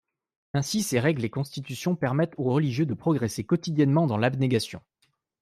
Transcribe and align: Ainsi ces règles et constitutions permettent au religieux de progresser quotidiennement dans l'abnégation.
Ainsi 0.55 0.81
ces 0.81 0.99
règles 0.99 1.23
et 1.25 1.29
constitutions 1.29 1.95
permettent 1.95 2.33
au 2.37 2.45
religieux 2.51 2.87
de 2.87 2.95
progresser 2.95 3.43
quotidiennement 3.43 4.07
dans 4.07 4.17
l'abnégation. 4.17 4.81